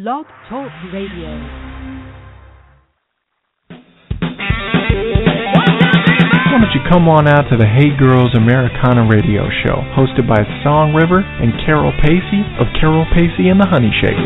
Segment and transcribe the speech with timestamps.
[0.00, 1.28] Blog Talk Radio.
[6.48, 10.40] Why don't you come on out to the Hey Girls Americana radio show, hosted by
[10.64, 14.24] Song River and Carol Pacey of Carol Pacey and the Honey Shakers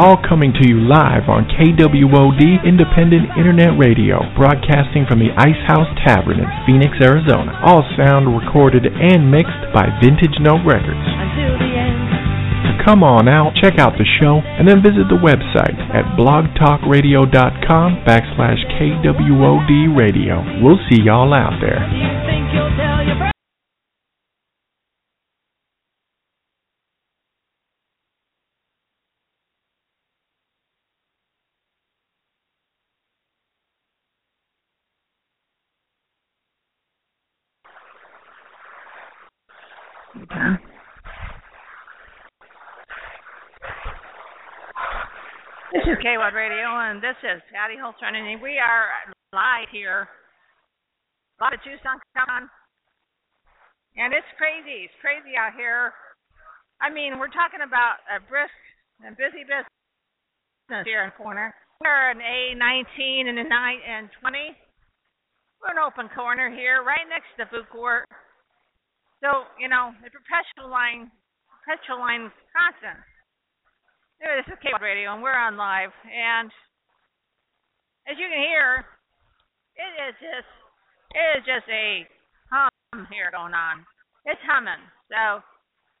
[0.00, 5.92] all coming to you live on KWOD Independent Internet Radio, broadcasting from the Ice House
[6.08, 7.52] Tavern in Phoenix, Arizona.
[7.68, 11.19] All sound recorded and mixed by Vintage Note Records.
[12.90, 18.66] Come on out, check out the show, and then visit the website at blogtalkradio.com backslash
[18.74, 20.42] KWOD Radio.
[20.60, 21.86] We'll see y'all out there.
[45.80, 48.92] This is KWOD Radio, and this is Patty Holstron, and we are
[49.32, 50.12] live here,
[51.40, 52.44] live at Tucson Con,
[53.96, 54.84] and it's crazy.
[54.84, 55.96] It's crazy out here.
[56.84, 58.52] I mean, we're talking about a brisk
[59.00, 61.56] and busy business here in corner.
[61.80, 64.52] We're an A19 and a 9 and 20.
[65.64, 68.04] We're an open corner here, right next to the food court.
[69.24, 71.08] So, you know, the perpetual line,
[71.64, 73.00] perpetual line constant.
[74.20, 75.96] This is KWOD Radio, and we're on live.
[76.04, 76.52] And
[78.04, 78.84] as you can hear,
[79.80, 80.52] it is just
[81.16, 82.04] it is just a
[82.52, 83.80] hum here going on.
[84.28, 84.84] It's humming.
[85.08, 85.40] So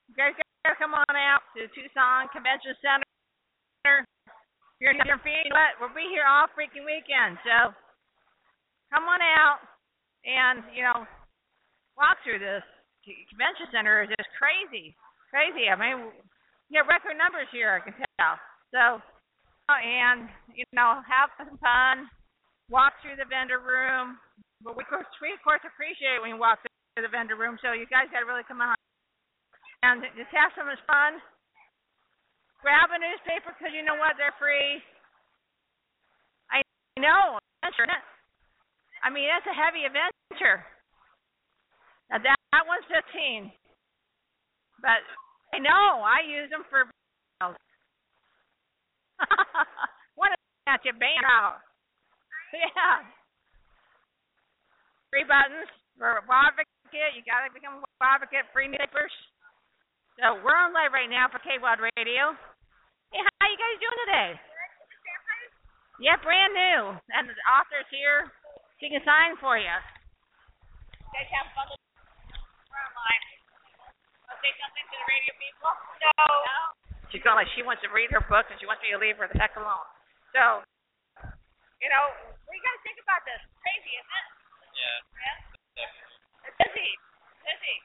[0.04, 4.04] you guys gotta come on out to Tucson Convention Center.
[4.84, 7.40] You're in your feet, but we'll be here all freaking weekend.
[7.40, 7.72] So
[8.92, 9.64] come on out
[10.28, 11.08] and you know
[11.96, 12.68] walk through this
[13.00, 14.92] convention center is just crazy,
[15.32, 15.72] crazy.
[15.72, 16.12] I mean
[16.70, 18.38] yeah, record numbers here, I can tell.
[18.70, 22.06] So, oh, and, you know, have some fun,
[22.70, 24.14] walk through the vendor room.
[24.62, 27.90] But we, we, of course, appreciate when you walk through the vendor room, so you
[27.90, 28.78] guys got to really come on.
[29.82, 31.18] And just have so much fun.
[32.62, 34.14] Grab a newspaper because you know what?
[34.20, 34.78] They're free.
[36.52, 36.60] I
[37.00, 37.40] know.
[39.00, 40.60] I mean, that's a heavy adventure.
[42.12, 43.48] Now, that, that one's 15.
[44.84, 45.00] But
[45.52, 46.02] I know.
[46.06, 46.86] I use them for.
[50.16, 50.30] what
[50.66, 51.60] at you bang out?
[52.50, 53.06] Yeah.
[55.10, 57.14] Three buttons for advocate.
[57.14, 58.46] You gotta become a advocate.
[58.54, 59.14] Free newspapers.
[60.18, 62.34] So we're on live right now for KWOD Radio.
[63.10, 64.30] Hey, how you guys doing today?
[66.00, 66.96] Yeah, brand new.
[67.12, 68.30] And the author's here.
[68.80, 69.68] She can sign for you.
[69.68, 71.68] You guys have fun.
[71.70, 73.29] We're on live
[74.38, 75.72] say something to the radio people?
[75.98, 76.14] No.
[76.22, 76.60] No?
[77.10, 79.18] She's going like she wants to read her book and she wants me to leave
[79.18, 79.88] her the heck alone.
[80.30, 80.62] So,
[81.82, 82.04] you know,
[82.46, 83.42] we got to think about this.
[83.66, 84.26] Crazy, isn't it?
[84.78, 84.98] Yeah.
[85.74, 86.46] Yeah.
[86.46, 86.90] It's busy.
[87.42, 87.76] Busy.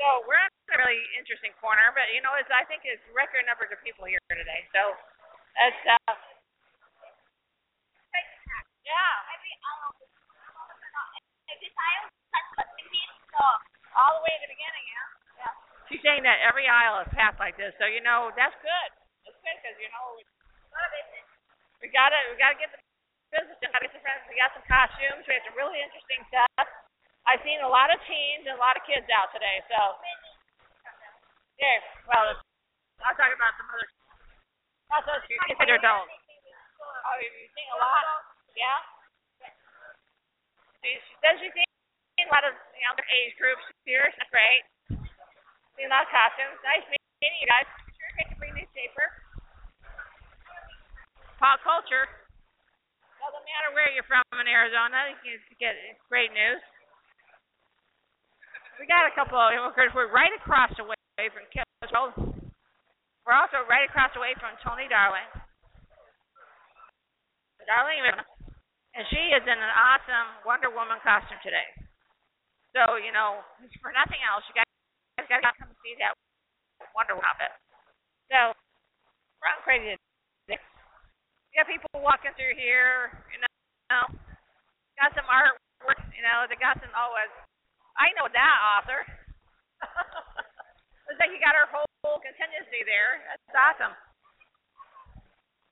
[0.00, 3.44] So we're in a really interesting corner, but you know, it's I think it's record
[3.44, 4.64] numbers of people here today.
[4.72, 4.96] So
[5.68, 6.16] it's uh.
[8.86, 9.26] Yeah.
[13.96, 15.25] All the way to the beginning, yeah.
[15.86, 18.90] She's saying that every aisle is packed like this, so you know that's good.
[19.22, 20.18] That's good because you know
[21.78, 22.80] we gotta we gotta get the
[23.30, 23.54] business.
[23.62, 24.26] We gotta get the friends.
[24.26, 25.22] We got some costumes.
[25.22, 26.66] We have some really interesting stuff.
[27.26, 29.62] I've seen a lot of teens and a lot of kids out today.
[29.70, 29.78] So
[31.62, 31.78] yeah,
[32.10, 32.34] well,
[33.06, 33.88] I'll talk about some other.
[34.90, 35.22] That's us.
[35.30, 36.10] You consider adults.
[37.06, 38.02] Oh, you seen a lot?
[38.54, 38.78] Yeah.
[40.82, 44.06] She, she says she's seen a lot of you know, age groups here.
[44.06, 44.62] That's great.
[45.76, 46.56] A lot costumes.
[46.64, 47.68] Nice meeting you guys.
[47.94, 49.06] Sure, get to bring newspaper.
[51.36, 52.08] Pop culture.
[53.20, 55.74] Doesn't matter where you're from in Arizona, you can get
[56.06, 56.62] great news.
[58.78, 59.96] We got a couple of immigrants.
[59.96, 60.96] We're right across the way
[61.32, 62.12] from Kiswell.
[63.26, 65.26] We're also right across the way from Tony Darling.
[67.66, 67.98] Darling,
[68.94, 71.66] and she is in an awesome Wonder Woman costume today.
[72.78, 73.42] So, you know,
[73.82, 74.70] for nothing else, you guys
[75.26, 76.14] guys gotta come see that
[76.92, 77.52] Wonder outfit.
[78.30, 78.52] So
[79.40, 79.96] we're on crazy
[80.46, 80.60] today.
[81.50, 84.04] We got people walking through here, you know.
[84.96, 87.28] Got some artwork, you know, they got some always
[87.96, 89.00] I know that author.
[91.08, 93.24] Looks like you got her whole, whole contingency there.
[93.24, 93.94] That's awesome.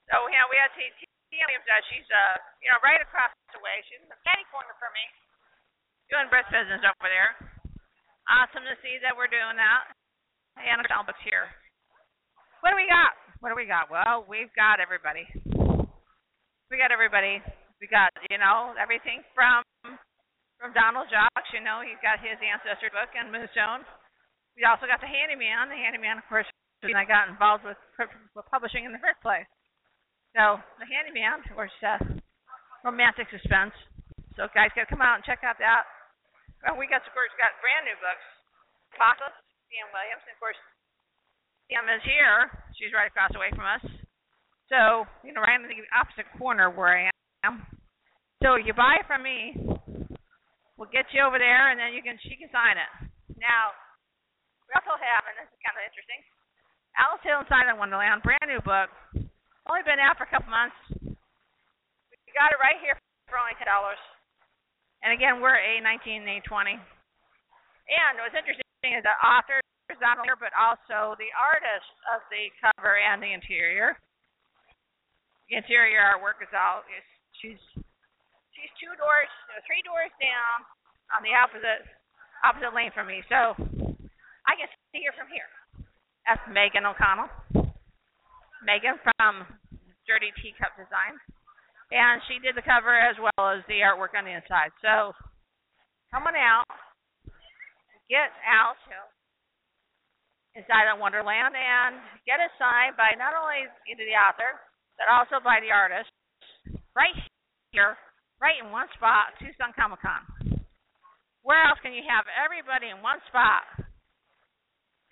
[0.08, 1.06] So yeah, we have T T
[1.90, 3.80] she's uh you know right across the way.
[3.88, 5.04] She's in the candy corner for me.
[6.12, 7.53] Doing breast business over there
[8.28, 9.82] awesome to see that we're doing that.
[10.54, 11.50] And Albus here.
[12.62, 13.12] what do we got?
[13.42, 13.90] What do we got?
[13.90, 15.26] Well, we've got everybody.
[16.70, 17.42] We got everybody.
[17.82, 19.66] We got you know everything from
[20.56, 21.50] from Donald Jocks.
[21.50, 23.82] You know he's got his ancestor book and Moonstone.
[24.54, 25.68] We also got the Handyman.
[25.68, 26.46] The Handyman, of course,
[26.86, 29.48] and I got involved with, with publishing in the first place.
[30.38, 31.98] So the Handyman, of course, uh,
[32.86, 33.74] romantic suspense.
[34.38, 35.86] So guys, gotta come out and check out that.
[36.64, 38.24] Well, we got of course got brand new books.
[38.96, 39.36] Apocalypse,
[39.68, 40.56] Sam Williams, and of course
[41.68, 42.48] Sam is here.
[42.80, 43.84] She's right across the way from us.
[44.72, 47.12] So, you know, right in the opposite corner where I
[47.44, 47.60] am.
[48.40, 49.52] So you buy it from me.
[50.80, 53.12] We'll get you over there and then you can she can sign it.
[53.36, 53.76] Now
[54.64, 56.20] we also have, and this is kind of interesting,
[56.96, 58.88] Alice Hill and Silent Wonderland, brand new book.
[59.68, 60.76] Only been out for a couple months.
[61.04, 62.96] We got it right here
[63.28, 64.00] for only ten dollars.
[65.04, 66.80] And again, we're a 19, and a 20.
[66.80, 68.64] And what's interesting
[68.96, 69.60] is the author
[69.92, 74.00] is not only here, but also the artist of the cover and the interior.
[75.52, 77.04] The interior artwork is all is
[77.36, 77.60] she's
[78.56, 80.64] she's two doors, no, three doors down
[81.12, 81.84] on the opposite
[82.40, 83.52] opposite lane from me, so
[84.48, 85.52] I can see her from here.
[86.24, 87.28] That's Megan O'Connell.
[88.64, 89.44] Megan from
[90.08, 91.20] Dirty Teacup Design,
[91.94, 94.74] and she did the cover as well as the artwork on the inside.
[94.82, 95.14] So
[96.10, 96.66] come on out,
[98.10, 98.98] get out to
[100.58, 104.58] inside of Wonderland and get it signed by not only the author,
[104.98, 106.10] but also by the artist
[106.98, 107.14] right
[107.70, 107.94] here,
[108.42, 110.22] right in one spot, Tucson Comic Con.
[111.46, 113.66] Where else can you have everybody in one spot?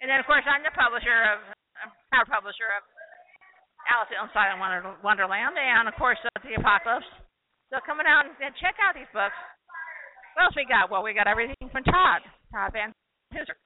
[0.02, 1.38] And then, of course, I'm the publisher of,
[1.78, 2.82] I'm proud publisher of
[3.90, 7.08] Alice Inside Wonder, Wonderland, and of course, uh, the Apocalypse.
[7.72, 9.36] So coming out and check out these books.
[10.36, 10.88] What else we got?
[10.88, 12.92] Well, we got everything from Todd, Todd Van
[13.32, 13.56] Hooser.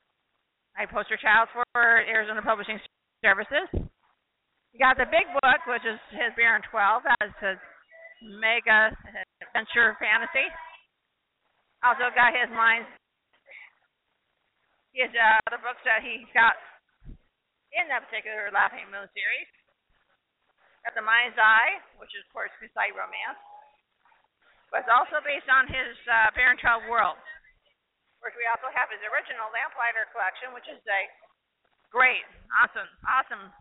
[0.77, 2.79] I poster child for Arizona Publishing
[3.25, 3.67] Services.
[3.73, 7.03] You got the big book, which is his Baron 12.
[7.07, 7.59] That's his
[8.21, 8.93] mega
[9.41, 10.47] adventure fantasy.
[11.81, 12.89] Also got his minds,
[14.93, 16.61] his uh, other books that he got
[17.73, 19.49] in that particular Laughing Moon series.
[20.95, 23.41] The Mind's Eye, which is of course sci romance,
[24.71, 27.19] but it's also based on his uh, Baron 12 world
[28.27, 31.03] course, we also have his original Lamplighter collection, which is a
[31.95, 33.55] great, awesome, awesome,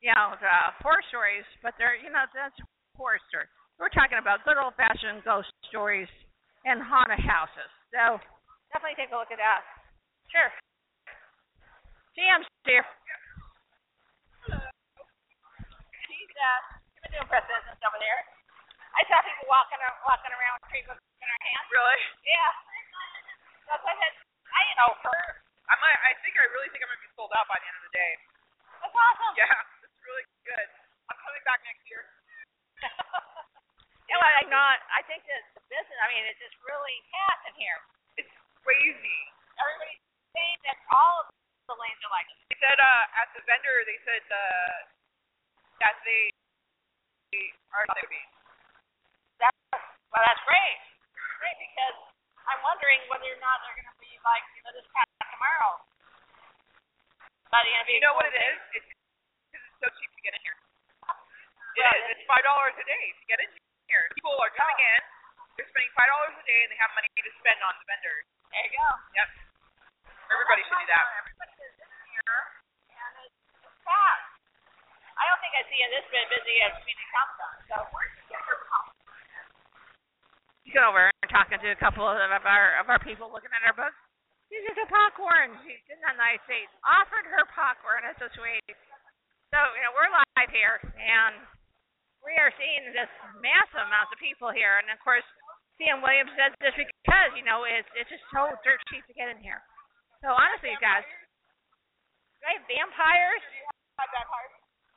[0.00, 1.44] you know, uh, horror stories.
[1.60, 2.56] But they're, you know, that's
[2.96, 3.52] horror stories.
[3.76, 6.08] We're talking about good old-fashioned ghost stories
[6.64, 7.68] and haunted houses.
[7.92, 8.16] So
[8.72, 9.60] definitely take a look at that.
[10.32, 10.48] Sure.
[12.16, 12.88] GM's here.
[14.48, 14.72] Hello.
[16.08, 16.60] She's uh,
[16.94, 18.20] she's been doing press business over there.
[18.94, 21.66] I saw people walking walking around with tree books in their hands.
[21.70, 22.00] Really?
[22.26, 22.50] Yeah.
[23.68, 25.22] That's what I, I you know, her.
[25.68, 25.98] I might.
[26.00, 26.32] I think.
[26.40, 28.12] I really think I'm gonna be sold out by the end of the day.
[28.80, 29.34] That's awesome.
[29.36, 30.68] Yeah, it's really good.
[31.12, 32.02] I'm coming back next year.
[34.08, 34.80] yeah, well, I'm not.
[34.88, 35.98] I think that the business.
[36.00, 37.78] I mean, it's just really fast in here.
[38.16, 38.32] It's
[38.64, 39.20] crazy.
[39.60, 40.00] Everybody's
[40.32, 41.34] saying that all of
[41.68, 42.24] the lanes are like.
[42.48, 43.84] They said uh, at the vendor.
[43.84, 44.76] They said uh,
[45.82, 46.32] that they,
[47.74, 48.22] are going to be.
[49.38, 49.58] That's
[50.10, 50.80] well, that's great.
[51.38, 51.98] Great because
[52.48, 55.78] I'm wondering whether or not they're going to be like, you know, this past tomorrow.
[57.52, 58.58] But you know, you know what it is?
[58.76, 60.58] It's because it's so cheap to get in here.
[61.78, 62.04] It well, is.
[62.16, 63.48] It's five dollars a day to get in
[63.88, 64.04] here.
[64.16, 64.90] People are coming oh.
[64.92, 65.00] in.
[65.56, 68.24] They're spending five dollars a day, and they have money to spend on the vendors.
[68.52, 68.88] There you go.
[69.16, 69.28] Yep.
[70.28, 71.04] Everybody should do that.
[71.24, 72.36] Everybody is in here,
[72.92, 74.27] and it's, it's fast.
[75.18, 77.54] I don't think I see it this bit busy as Phoenix Comic Con.
[77.66, 78.56] So the your
[80.62, 83.66] You go over and talking to a couple of our of our people looking at
[83.66, 83.98] our books.
[84.48, 85.58] She's just a popcorn.
[85.66, 86.70] She's in that nice seat.
[86.86, 88.06] Offered her popcorn.
[88.06, 88.64] It's so sweet.
[89.52, 91.34] So you know we're live here, and
[92.22, 93.10] we are seeing this
[93.42, 94.80] massive amounts of people here.
[94.80, 95.26] And of course,
[95.76, 99.28] Sam Williams says this because you know it's it's just so dirt cheap to get
[99.28, 99.60] in here.
[100.22, 101.04] So honestly, you guys,
[102.46, 102.62] right?
[102.70, 103.44] Vampires.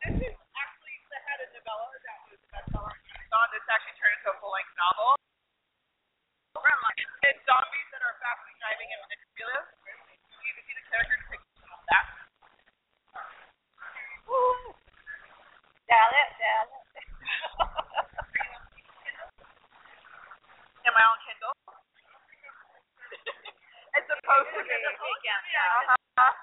[0.02, 2.90] This is actually the head of novella that was the bestseller.
[2.90, 5.14] It's actually turned into a full length novel.
[7.22, 9.68] It's zombies that are fastly driving and manipulative.
[10.42, 12.06] You can see the character depiction of that.
[14.26, 14.74] Woo!
[15.86, 16.82] Dial it, dial it.
[20.82, 21.54] Am I on Kindle?
[24.02, 24.82] it's supposed to be.
[24.82, 25.94] Yeah.
[25.94, 26.34] Uh-huh.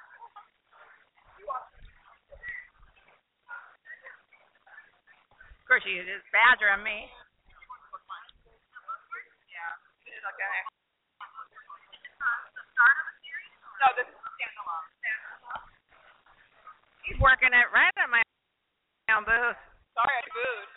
[5.68, 6.00] Of course, you
[6.68, 7.08] just badgering me.
[13.78, 14.84] No, this is standalone.
[17.08, 18.20] He's working it right at my
[19.16, 19.56] own booth.
[19.96, 20.68] Sorry, I booed.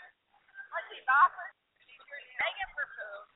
[0.71, 1.47] Let's see, Bopper.
[2.39, 3.27] Begging for food.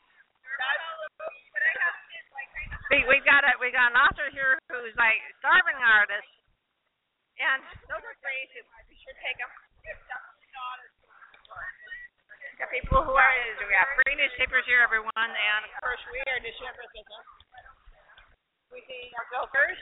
[2.88, 6.32] We we got a we got an author here who's like starving artist,
[7.36, 7.60] and
[7.92, 8.48] those are great.
[8.88, 9.52] We should take them.
[12.56, 16.24] We got people who are we got free newspapers here, everyone, and of course we
[16.24, 17.28] are newspaper business.
[18.72, 19.76] We see our jokers.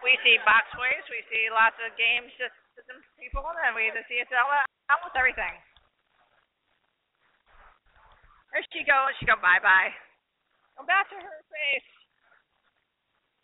[0.00, 1.04] We see boxways.
[1.12, 5.52] We see lots of game system people, and we see it's almost everything.
[8.56, 9.12] There she goes.
[9.20, 9.92] She go bye bye.
[10.80, 11.90] Go back to her face.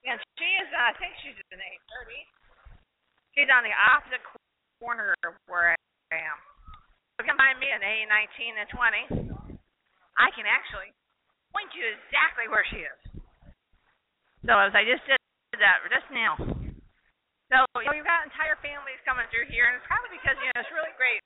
[0.09, 2.09] And she is, uh, I think she's in A30.
[3.37, 4.25] She's on the opposite
[4.81, 6.54] corner of where I am.
[7.15, 9.59] So come behind me in A19 and 20.
[10.19, 10.91] I can actually
[11.55, 13.01] point you exactly where she is.
[14.43, 15.19] So as I just did
[15.63, 16.35] that just now.
[17.55, 20.51] So you know, you've got entire families coming through here, and it's probably because you
[20.51, 21.23] know it's really great.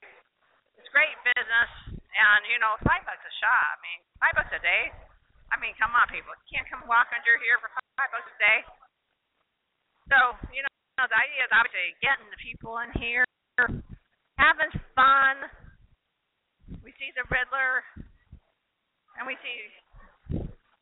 [0.77, 3.65] It's great business, and you know five bucks a shot.
[3.73, 4.93] I mean, five bucks a day.
[5.49, 6.29] I mean, come on, people.
[6.45, 8.59] You can't come walking through here for five bucks a day.
[10.13, 10.17] So
[10.53, 13.25] you know the idea is obviously getting the people in here,
[14.37, 15.49] having fun.
[16.99, 17.79] See the Riddler,
[19.15, 19.55] and we see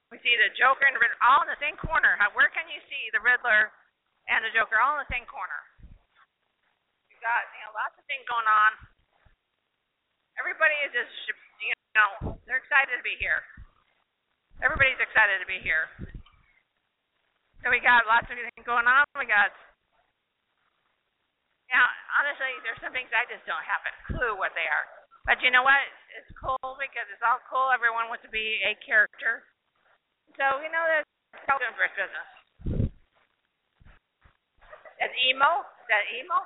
[0.09, 2.17] we see the Joker and the Riddler all in the same corner.
[2.17, 3.69] How, where can you see the Riddler
[4.25, 5.61] and the Joker all in the same corner?
[7.13, 8.71] You got you know lots of things going on.
[10.41, 11.13] Everybody is just
[11.61, 13.45] you know they're excited to be here.
[14.65, 15.85] Everybody's excited to be here.
[17.61, 19.05] So we got lots of things going on.
[19.13, 19.53] We got
[21.69, 21.85] yeah,
[22.17, 24.96] honestly, there's some things I just don't have a clue what they are.
[25.27, 25.83] But you know what?
[26.15, 27.67] It's cool because it's all cool.
[27.75, 29.43] Everyone wants to be a character.
[30.39, 32.29] So you know that's all doing for business.
[34.97, 35.67] That's emo.
[35.83, 36.39] Is that emo?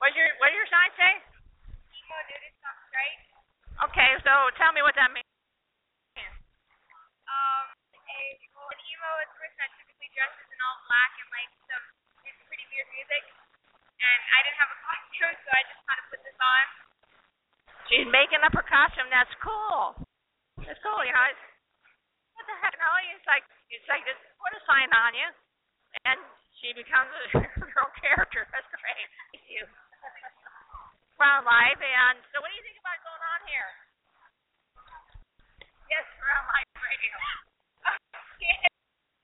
[0.00, 1.12] What your what did your sign say?
[1.92, 3.20] Emo dude, it's not straight.
[3.90, 5.28] Okay, so tell me what that means.
[7.28, 7.64] Um,
[7.94, 8.18] a
[8.54, 11.84] well, an emo is a person that typically dresses in all black and like some
[12.48, 13.22] pretty weird music.
[14.00, 16.64] And I didn't have a costume, so I just kind of put this on.
[17.88, 19.08] She's making up her costume.
[19.12, 19.94] That's cool.
[20.64, 21.24] That's cool, you know.
[21.30, 21.44] It's,
[22.36, 22.74] what the heck?
[22.80, 25.28] No, it's like it's like just put a sign on you,
[26.08, 26.18] and
[26.60, 28.46] she becomes a her own character.
[28.54, 29.08] That's great.
[29.34, 29.64] Thank you.
[31.20, 33.70] Round life, and so what do you think about going on here?
[35.92, 37.14] Yes, Round Life Radio.
[38.42, 38.66] yeah.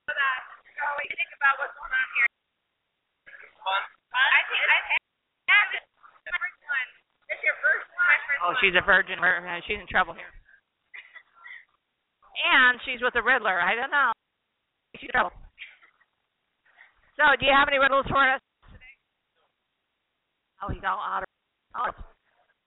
[0.07, 0.39] So that.
[0.71, 2.29] So what do you think about what's going on here?
[3.65, 3.83] Fun.
[4.15, 4.87] I think I've
[5.51, 5.83] had this
[6.31, 6.87] my first one.
[7.27, 8.07] This your first one?
[8.07, 8.60] My first Oh, one.
[8.71, 9.19] She's a virgin.
[9.19, 10.31] Uh, She's in trouble here.
[12.47, 13.59] And she's with the Riddler.
[13.59, 14.15] I don't know.
[14.95, 15.35] She's in trouble.
[17.19, 18.39] So, do you have any riddles for us
[18.71, 18.95] today?
[20.63, 21.27] Oh, he's all out.
[21.75, 21.91] Oh.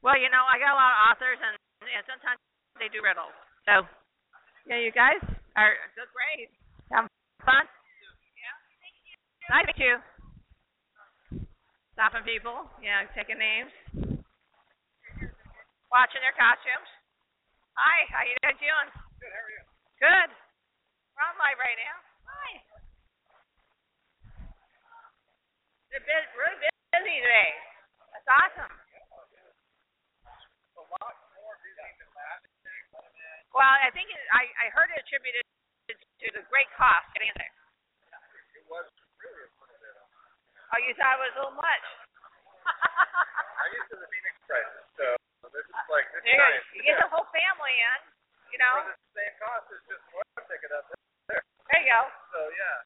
[0.04, 2.36] Well, you know, I got a lot of authors, and, and sometimes
[2.76, 3.32] they do riddles.
[3.64, 3.88] So,
[4.68, 5.18] yeah, you guys
[5.56, 6.52] are so great.
[6.92, 7.08] Have
[7.40, 7.64] fun?
[8.36, 9.48] Yeah.
[9.48, 9.96] Nice to meet you.
[11.96, 12.68] Stopping people.
[12.84, 14.13] Yeah, taking names.
[15.94, 16.90] Watching their costumes.
[17.78, 18.88] Hi, how you guys doing?
[19.22, 19.30] Good.
[19.30, 19.62] How are you?
[20.02, 20.30] Good.
[21.14, 21.96] We're on live right now.
[22.26, 22.50] Hi.
[25.94, 27.50] They're bit, really busy today.
[28.10, 28.74] That's awesome.
[30.74, 32.42] A lot more busy than last.
[33.54, 35.46] Well, I think it, I I heard it attributed
[35.94, 37.54] to the great cost getting in there.
[38.58, 38.90] It was
[39.22, 39.94] really bit.
[39.94, 41.86] Uh, oh, you thought it was a little much.
[43.62, 45.14] I'm used to the Phoenix prices, so
[45.74, 46.66] this like this There you, nice.
[46.74, 48.00] you get the whole family in.
[48.54, 48.86] You know.
[48.86, 50.86] For the same cost as just one ticket up
[51.26, 51.42] there.
[51.42, 52.00] There you go.
[52.30, 52.76] So yeah.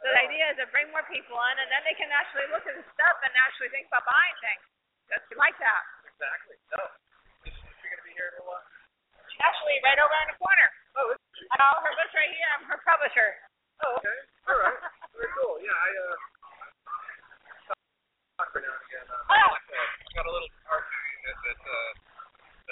[0.00, 2.64] So the idea is to bring more people in, and then they can actually look
[2.68, 4.64] at the stuff and actually think about buying things.
[5.12, 5.82] That's we like that.
[6.08, 6.56] Exactly.
[6.76, 6.80] No.
[7.48, 8.64] Is she gonna be here in a while?
[9.28, 10.68] She's actually right over in the corner.
[11.00, 11.44] Oh, is she?
[11.52, 12.48] I her book's right here.
[12.56, 13.28] I'm her publisher.
[13.84, 14.18] Oh, okay.
[14.52, 14.80] All right.
[15.16, 15.56] Very cool.
[15.64, 16.16] Yeah, I uh
[18.36, 19.06] talk her now and again.
[19.08, 19.52] Uh, Oh.
[19.52, 19.86] uh,
[20.16, 20.84] got a little art
[21.24, 21.90] that that uh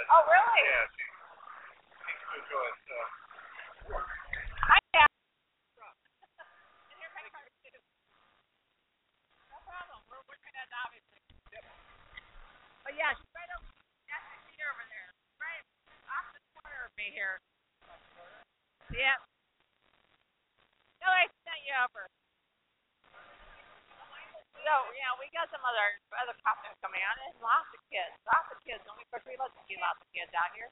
[0.08, 0.60] Oh, really?
[0.64, 1.04] Yeah, she
[2.00, 2.78] seems to enjoy it.
[2.88, 2.96] So
[4.64, 5.10] Hi, Dad.
[9.52, 10.00] No problem.
[10.08, 11.20] We're working at obviously.
[12.88, 13.68] But yeah, she's right over.
[14.08, 15.10] That's the seat over there.
[15.44, 15.64] Right
[16.08, 17.36] off the corner of me here.
[18.96, 19.20] Yeah.
[21.04, 22.08] No, I sent you over.
[24.64, 27.20] So yeah, we got some other other costumes coming out.
[27.20, 28.80] There's lots of kids, lots of kids.
[28.88, 29.27] And of course,
[29.68, 30.70] we love to see lots of kids out here.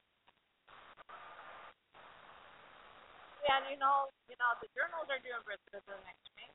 [3.44, 6.50] Yeah, and you know, you know, the journals are doing business next week.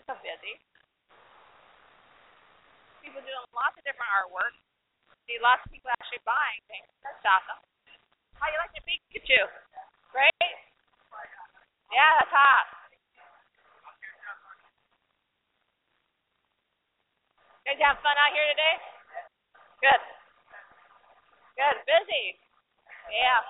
[0.00, 0.56] It's so busy.
[3.04, 4.56] People doing lots of different artwork.
[5.28, 6.88] See lots of people actually buying things.
[7.04, 7.60] That's awesome.
[8.40, 9.44] How you like your Pikachu?
[10.08, 10.56] Great?
[11.92, 12.66] Yeah, that's hot.
[17.68, 18.74] You guys having fun out here today?
[19.84, 20.17] Good.
[21.58, 21.76] Good.
[21.90, 22.38] Busy.
[23.10, 23.42] Yeah.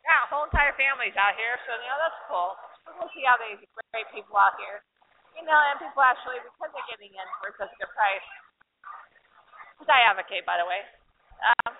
[0.00, 2.56] Yeah, whole entire family's out here, so you know that's cool.
[2.96, 3.60] We'll see how these
[3.92, 4.80] great people out here.
[5.36, 8.28] You know, and people actually because they're getting in for such a good price.
[9.76, 10.80] Which I advocate by the way.
[11.44, 11.76] Um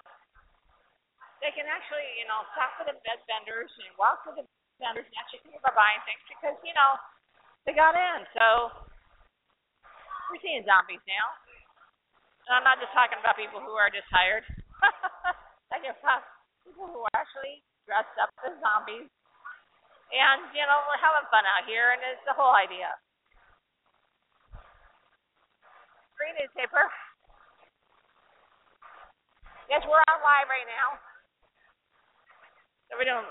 [1.40, 4.44] they can actually, you know, talk to the bed vendors and walk with the
[4.76, 7.00] vendors and actually think about buying things because, you know,
[7.64, 8.28] they got in.
[8.36, 8.46] So
[10.28, 11.26] we're seeing zombies now.
[12.50, 14.42] And I'm not just talking about people who are just tired.
[15.70, 16.26] I just talk
[16.66, 19.06] people who are actually dressed up as zombies.
[20.10, 22.90] And, you know, we're having fun out here and it's the whole idea.
[26.18, 26.90] Free newspaper.
[29.70, 30.98] Yes, we're on live right now.
[32.90, 33.30] So we're doing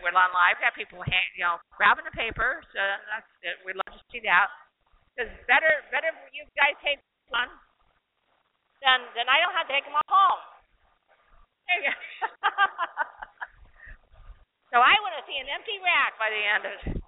[0.00, 0.56] we're on live.
[0.64, 2.64] Got people, hand, you know, grabbing the paper.
[2.72, 3.60] So that's it.
[3.68, 4.48] We'd love to see that.
[5.12, 7.52] Because better, better you guys take one,
[8.86, 10.38] then then I don't have to take them all home.
[11.66, 11.90] There you go.
[14.70, 17.02] so I want to see an empty rack by the end of it.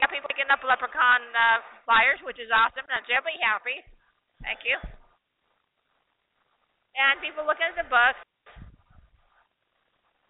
[0.00, 2.88] Got people picking up leprechaun uh, flyers, which is awesome.
[2.88, 3.84] That's everybody happy.
[4.42, 4.80] Thank you.
[6.96, 8.18] And people looking at the books.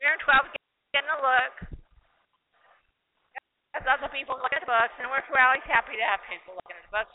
[0.03, 0.53] We're in 12
[0.93, 1.55] getting a look.
[3.73, 6.21] There's lots of people looking at the books, and we're, we're always happy to have
[6.29, 7.15] people looking at the books.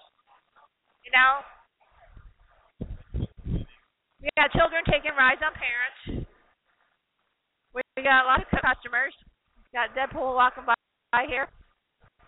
[1.09, 1.41] You know,
[4.21, 6.29] we got children taking rides on parents.
[7.73, 9.09] We got lots of customers.
[9.57, 10.77] We got Deadpool walking by,
[11.09, 11.49] by here.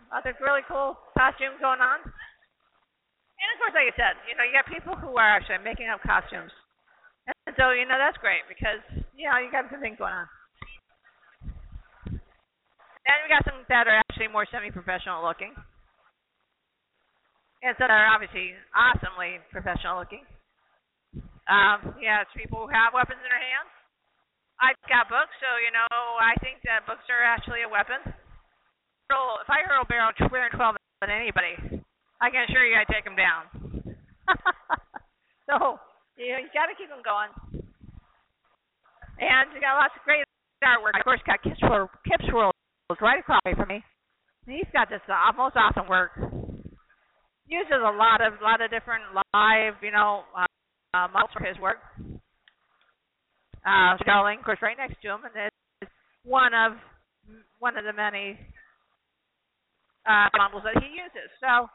[0.09, 2.01] Lots really cool costumes going on.
[2.01, 5.85] And of course, like I said, you know, you got people who are actually making
[5.93, 6.49] up costumes.
[7.29, 8.81] And so, you know, that's great because,
[9.13, 10.25] you know, you got some things going on.
[13.05, 15.53] And we got some that are actually more semi-professional looking.
[17.61, 20.25] And some that are obviously awesomely professional looking.
[21.45, 23.69] Um, yeah, it's people who have weapons in their hands.
[24.61, 28.01] I've got books, so you know I think that books are actually a weapon.
[28.05, 31.83] If I hurl barrel wearing 12 at anybody,
[32.21, 33.49] I can assure you I take them down.
[35.49, 35.81] so
[36.15, 37.33] you know, you got to keep them going.
[39.19, 40.23] And we got lots of great
[40.63, 40.97] artwork.
[40.97, 42.53] Of course, got Kips World, Kips World
[43.01, 43.83] right across from me.
[44.45, 46.11] He's got this uh, most awesome work.
[47.47, 50.45] Uses a lot of lot of different live, you know, uh,
[50.93, 51.77] uh, models for his work.
[53.65, 55.51] Uh, Starling, of course, right next to him, and
[55.81, 55.91] it's
[56.23, 56.73] one of
[57.59, 58.39] one of the many
[60.07, 61.29] uh, models that he uses.
[61.39, 61.67] So,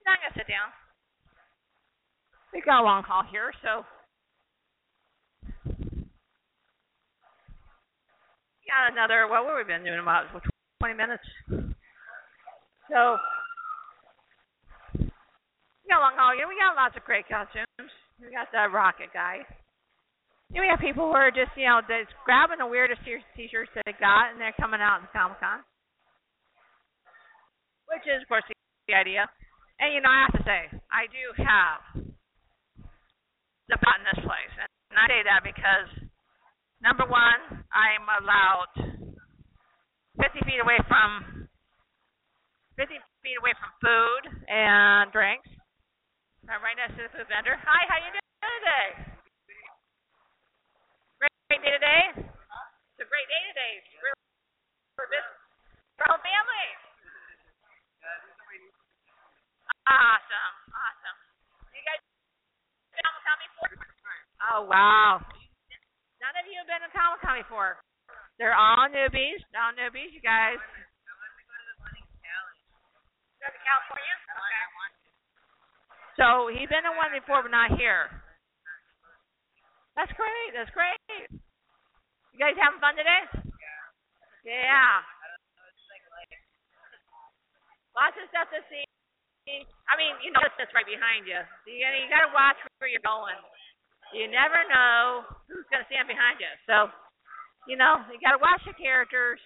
[0.00, 0.68] you I'm gonna sit down.
[2.52, 3.84] We've got a long haul here, so
[8.74, 9.28] got another.
[9.28, 10.26] What have we been doing about
[10.80, 11.22] 20 minutes.
[12.90, 13.16] So,
[15.84, 17.92] we got long know, we got lots of great costumes.
[18.16, 19.44] We got the rocket guy.
[20.48, 23.72] You know, we have people who are just, you know, just grabbing the weirdest t-shirts
[23.76, 25.60] that they got, and they're coming out in Comic Con,
[27.92, 29.28] which is, of course, the idea.
[29.76, 31.80] And you know, I have to say, I do have
[33.68, 35.90] the bot in this place, and I say that because
[36.80, 38.72] number one, I'm allowed
[40.22, 41.50] 50 feet away from
[42.78, 42.94] 50
[43.26, 45.50] feet away from food and drinks.
[46.44, 47.56] I'm right next to the food vendor.
[47.56, 48.88] Hi, how you doing today?
[51.16, 52.20] Great, great day today.
[52.20, 53.80] It's a great day today.
[54.04, 54.20] Really
[54.92, 55.24] for this
[55.96, 56.68] for whole family.
[59.88, 61.16] Awesome, awesome.
[61.72, 62.00] You guys
[62.92, 63.72] been to Comic before?
[64.52, 65.24] Oh wow.
[66.20, 67.80] None of you have been to Comic Con before.
[68.36, 69.40] They're all newbies.
[69.56, 70.60] All newbies, you guys.
[73.40, 74.12] Go to California?
[74.28, 75.03] Okay.
[76.14, 78.10] So he's been in one before, but not here.
[79.98, 80.50] That's great.
[80.54, 80.98] That's great.
[81.30, 83.22] You guys having fun today?
[84.46, 84.62] Yeah.
[84.62, 84.94] Yeah.
[87.94, 88.82] Lots of stuff to see.
[89.86, 91.38] I mean, you know, that's right behind you.
[91.68, 93.38] You, you got to watch where you're going.
[94.10, 96.50] You never know who's going to stand behind you.
[96.66, 96.90] So
[97.64, 99.40] you know, you gotta watch your characters.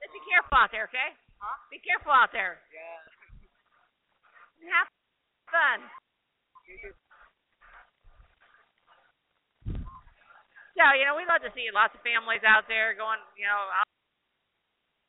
[0.00, 1.16] Just be careful out there, okay?
[1.40, 1.56] Huh?
[1.72, 2.60] Be careful out there.
[2.68, 3.00] Yeah.
[4.76, 4.88] Have
[5.50, 5.78] fun.
[10.76, 13.62] Yeah, you know, we love to see lots of families out there going, you know,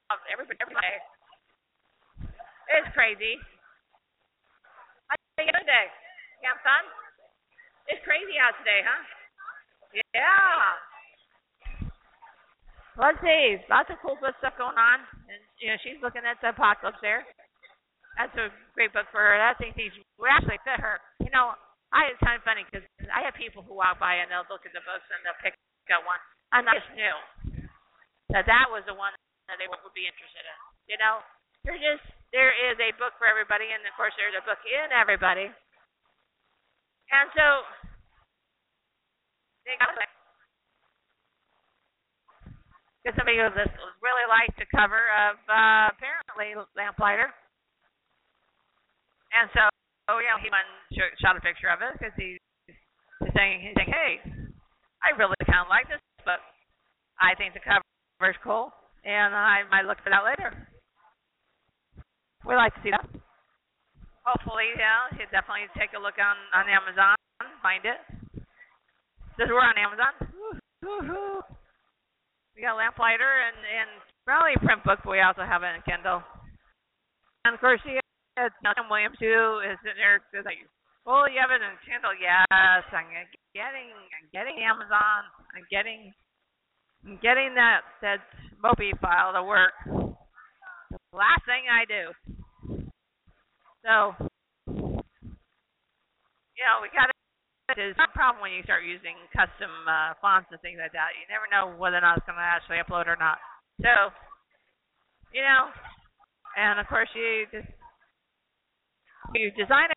[0.08, 0.98] out every every day.
[2.72, 3.36] It's crazy.
[5.40, 5.88] you get today?
[6.40, 6.84] You have fun?
[7.92, 9.04] It's crazy out today, huh?
[10.16, 10.76] Yeah.
[12.98, 13.62] Let's see.
[13.70, 15.00] Lots of cool stuff going on.
[15.30, 17.24] And you know, she's looking at the apocalypse there.
[18.18, 19.38] That's a great book for her.
[19.38, 20.98] I think these would actually fit her.
[21.22, 21.54] You know,
[21.94, 24.66] I it's kind of funny because I have people who walk by and they'll look
[24.66, 25.54] at the books and they'll pick
[25.94, 26.20] out one.
[26.52, 27.16] And I just knew
[28.34, 29.14] that that was the one
[29.48, 30.58] that they would be interested in.
[30.90, 31.22] You know,
[31.62, 32.04] there's just
[32.34, 35.48] there is a book for everybody, and of course there's a book in everybody.
[37.08, 37.46] And so
[39.64, 39.96] they got
[43.08, 43.48] because somebody who
[44.04, 47.32] really liked the cover of uh, apparently Lamplighter.
[49.36, 49.68] And so,
[50.08, 50.68] oh yeah, he went
[51.20, 52.40] shot a picture of it because he's,
[53.36, 54.22] saying he's saying, hey,
[55.04, 56.42] I really kind of like this book.
[57.20, 57.84] I think the cover
[58.30, 58.72] is cool,
[59.04, 60.54] and I might look for that later.
[62.46, 63.06] We like to see that.
[64.24, 67.16] Hopefully, yeah, he'll definitely take a look on on Amazon,
[67.62, 68.00] find it.
[69.38, 70.14] This we're on Amazon.
[70.82, 71.42] Woo-hoo.
[72.56, 73.90] We got Lamplighter and and
[74.26, 76.24] probably print book, but we also have it in Kindle.
[77.46, 78.02] And of course, she
[78.38, 80.22] had Tim Williams who is in there.
[80.30, 80.62] Says like,
[81.04, 83.10] "Well, you have it in Kindle." Yes, I'm
[83.58, 85.26] getting I'm getting Amazon.
[85.58, 86.14] I'm getting
[87.02, 88.22] I'm getting that that
[88.62, 89.74] Mobi file to work.
[89.90, 92.14] The last thing I do.
[93.88, 94.14] So,
[96.54, 97.18] you know, we got to
[97.76, 101.12] is a problem when you start using custom uh, fonts and things like that.
[101.20, 103.44] You never know whether or not it's going to actually upload or not.
[103.84, 104.12] So,
[105.36, 105.68] you know,
[106.56, 107.68] and of course you just
[109.36, 109.90] you design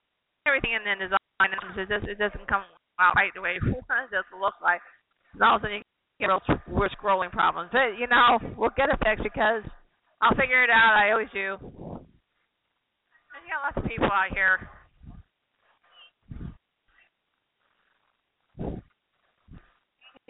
[0.47, 1.79] everything and then design it.
[1.79, 2.63] It, just, it doesn't come
[2.99, 4.81] out right the way you want it to look like.
[5.35, 5.83] And all of a sudden you
[6.19, 7.71] get real we're scrolling problems.
[7.73, 9.63] But you know, we'll get it fixed because
[10.21, 10.99] I'll figure it out.
[10.99, 11.57] I always do.
[11.61, 14.69] And you got lots of people out here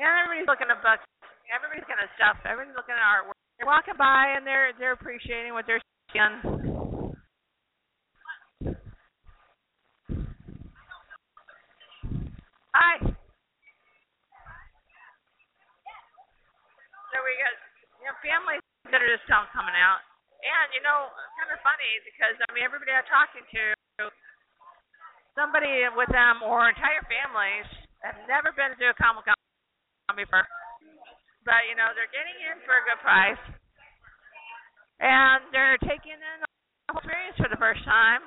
[0.01, 1.05] Yeah, everybody's looking at books.
[1.53, 2.41] Everybody's looking at stuff.
[2.49, 3.37] Everybody's looking at artwork.
[3.61, 6.41] They're walking by and they're they're appreciating what they're seeing.
[12.73, 12.97] Hi.
[13.05, 13.13] So
[17.21, 17.53] we got
[18.01, 20.01] you know families that are just coming out,
[20.41, 23.65] and you know it's kind of funny because I mean everybody I'm talking to,
[25.37, 27.69] somebody with them or entire families
[28.05, 29.37] have never been to a Comic Con
[30.17, 30.45] before.
[31.45, 33.41] But you know, they're getting in for a good price.
[35.01, 36.49] And they're taking in the
[36.93, 38.21] whole experience for the first time.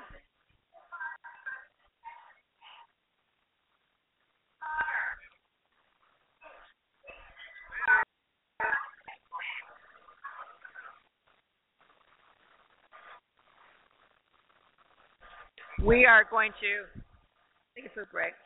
[15.84, 16.88] We are going to
[17.76, 18.32] take a food break.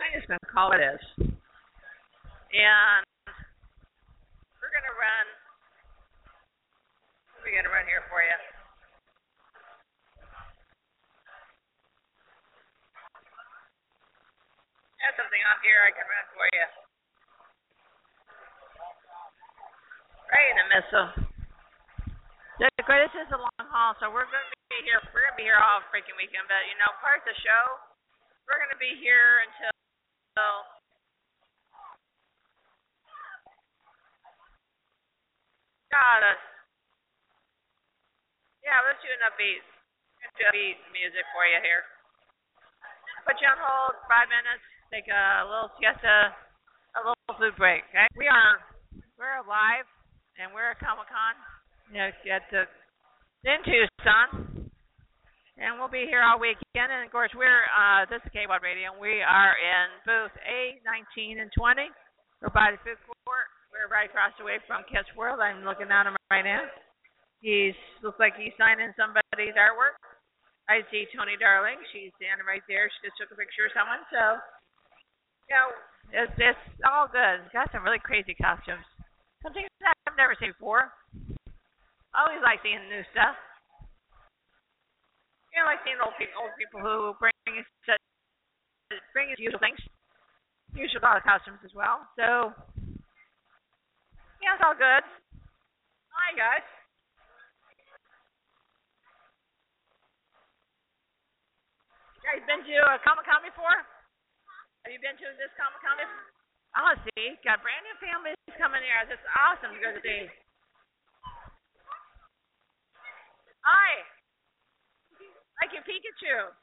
[0.00, 0.96] I'm just going to call it is.
[1.20, 3.04] And
[4.56, 5.26] we're going to run.
[7.44, 8.32] We're going to run here for you.
[15.04, 16.64] Have something on here I can run for you.
[20.32, 21.12] Right in the missile.
[22.64, 22.72] This
[23.12, 25.02] is a long haul, so we're going to here.
[25.10, 26.46] We're to be here all freaking weekend.
[26.46, 27.64] But you know, part of the show,
[28.46, 29.74] we're to be here until
[35.90, 36.42] got us.
[38.62, 39.64] Yeah, let's do an upbeat,
[40.36, 41.82] upbeat music for you here.
[43.24, 44.64] Put you on hold five minutes.
[44.92, 46.32] Take a little siesta,
[46.96, 47.84] a little food break.
[47.92, 48.60] Okay, we are
[49.16, 49.88] we're alive,
[50.38, 51.34] and we're at Comic Con.
[51.92, 52.68] You know, at the
[53.48, 54.47] in Tucson
[55.58, 56.90] and we'll be here all weekend.
[56.94, 60.78] And of course, we're uh, this is KWOD Radio, and we are in booth A,
[60.86, 61.90] 19 and 20.
[62.38, 63.50] We're by the food court.
[63.74, 65.42] We're right across the way from Catch World.
[65.42, 66.62] I'm looking at him right now.
[67.42, 67.74] He's
[68.06, 69.98] looks like he's signing somebody's artwork.
[70.70, 71.82] I see Tony Darling.
[71.90, 72.86] She's standing right there.
[72.86, 74.02] She just took a picture of someone.
[74.14, 74.38] So,
[75.50, 75.68] you know,
[76.14, 77.42] it's it's all good.
[77.42, 78.86] It's got some really crazy costumes.
[79.42, 80.94] Something that I've never seen before.
[82.14, 83.34] I always like seeing new stuff
[85.58, 87.34] you know, like seeing old people, old people who bring
[87.82, 87.98] such,
[89.10, 89.82] bring usual things,
[90.70, 92.06] usual of costumes as well.
[92.14, 92.54] So,
[94.38, 95.02] yeah, it's all good.
[96.14, 96.62] Hi, guys.
[102.22, 103.82] You guys been to a Comic Con before?
[104.86, 105.98] Have you been to this Comic Con?
[106.78, 109.10] Oh, see, got brand new families coming here.
[109.10, 110.30] It's awesome to go to see.
[113.66, 114.06] Hi.
[115.58, 116.54] Like your Pikachu.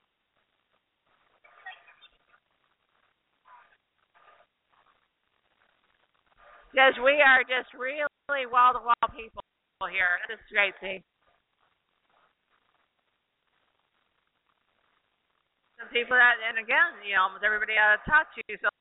[6.71, 9.43] Because we are just really wall to wall people
[9.91, 10.19] here.
[10.31, 11.03] This is see.
[15.79, 18.71] Some people that, and again, you know, almost everybody I talked to, so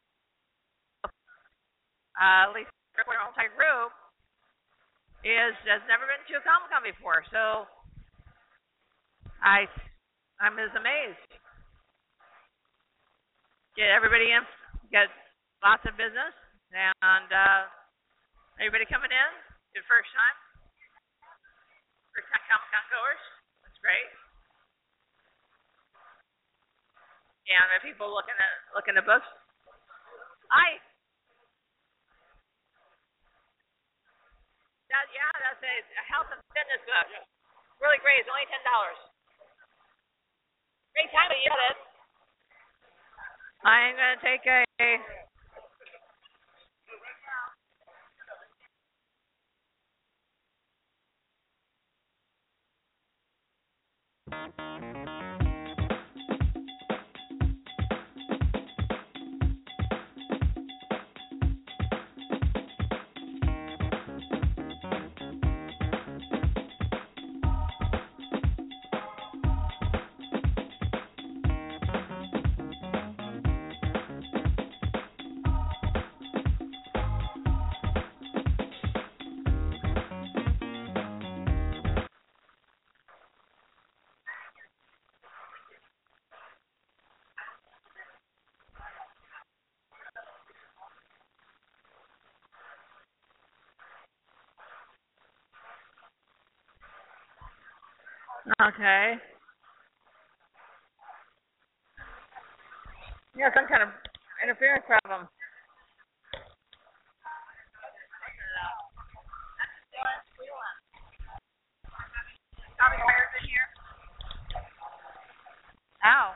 [2.14, 3.90] uh, at least our multi group
[5.27, 7.67] is has never been to a Comic Con before, so
[9.43, 9.67] I
[10.42, 11.31] I'm as amazed.
[13.79, 14.42] Get everybody in,
[14.90, 15.11] get
[15.62, 16.35] lots of business,
[16.75, 17.66] and uh,
[18.59, 19.31] everybody coming in,
[19.75, 20.37] your first time,
[22.14, 23.23] first time Comic Con goers.
[23.66, 24.11] That's great.
[27.44, 29.27] And are people looking at looking at books.
[30.49, 30.81] I
[34.88, 37.09] that yeah, that's a health and fitness book.
[37.83, 38.23] Really great.
[38.23, 39.13] It's only ten dollars.
[40.95, 41.77] Great time to get it.
[43.65, 44.65] I'm gonna take a
[98.47, 99.15] Okay.
[103.37, 103.91] Yeah, some kind of
[104.43, 105.29] interference problem.
[116.05, 116.33] Ow.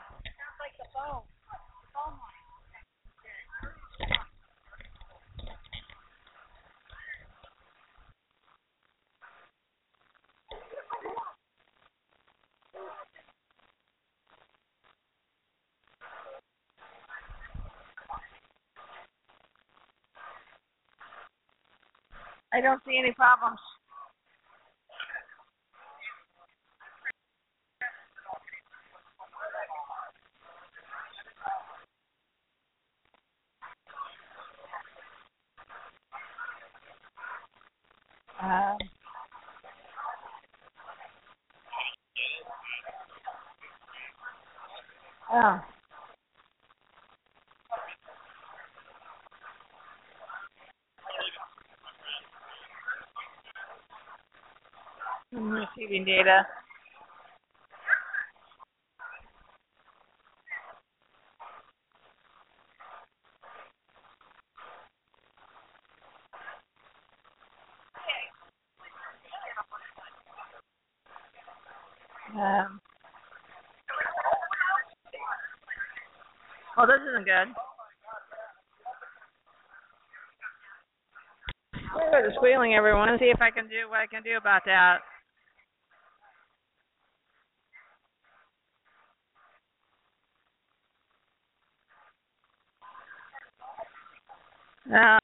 [22.53, 23.59] I don't see any problems.
[38.41, 38.77] Um,
[45.33, 45.59] oh.
[55.35, 56.45] I'm receiving data.
[72.35, 72.79] Um,
[76.77, 77.47] well, this isn't good.
[82.11, 83.09] The squealing, everyone.
[83.19, 84.99] See if I can do what I can do about that.
[94.85, 95.19] No.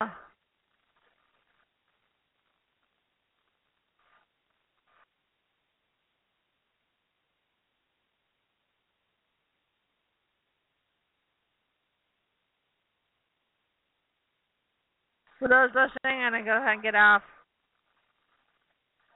[15.40, 17.22] For those listening, I'm gonna go ahead and get off.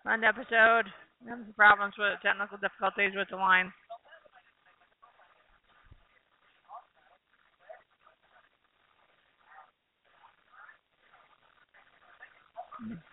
[0.03, 0.85] Fun episode.
[1.27, 3.71] Having some problems with technical difficulties with the line.
[12.81, 13.08] Mm.